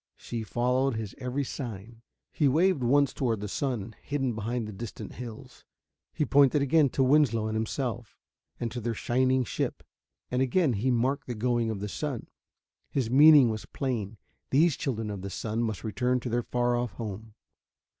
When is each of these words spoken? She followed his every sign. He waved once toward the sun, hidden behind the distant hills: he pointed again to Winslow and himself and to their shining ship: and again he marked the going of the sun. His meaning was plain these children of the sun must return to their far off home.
She 0.17 0.41
followed 0.41 0.95
his 0.95 1.13
every 1.19 1.43
sign. 1.43 2.01
He 2.31 2.47
waved 2.47 2.81
once 2.83 3.13
toward 3.13 3.39
the 3.39 3.47
sun, 3.47 3.93
hidden 4.01 4.33
behind 4.33 4.67
the 4.67 4.71
distant 4.71 5.13
hills: 5.13 5.63
he 6.11 6.25
pointed 6.25 6.59
again 6.63 6.89
to 6.89 7.03
Winslow 7.03 7.45
and 7.45 7.55
himself 7.55 8.17
and 8.59 8.71
to 8.71 8.81
their 8.81 8.95
shining 8.95 9.43
ship: 9.43 9.83
and 10.31 10.41
again 10.41 10.73
he 10.73 10.89
marked 10.89 11.27
the 11.27 11.35
going 11.35 11.69
of 11.69 11.81
the 11.81 11.87
sun. 11.87 12.29
His 12.89 13.11
meaning 13.11 13.51
was 13.51 13.67
plain 13.67 14.17
these 14.49 14.75
children 14.75 15.11
of 15.11 15.21
the 15.21 15.29
sun 15.29 15.61
must 15.61 15.83
return 15.83 16.19
to 16.21 16.29
their 16.29 16.41
far 16.41 16.75
off 16.75 16.93
home. 16.93 17.35